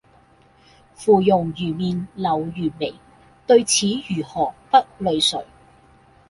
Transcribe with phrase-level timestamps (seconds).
[0.95, 2.91] 芙蓉如面柳如眉，
[3.45, 5.45] 對此如何不淚垂！